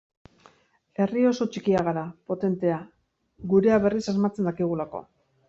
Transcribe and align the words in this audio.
Herri 1.03 1.25
oso 1.31 1.45
txikia 1.55 1.83
gara, 1.87 2.05
potentea 2.31 2.79
gurea 3.53 3.79
berriz 3.87 4.03
asmatzen 4.15 4.53
dakigulako. 4.53 5.05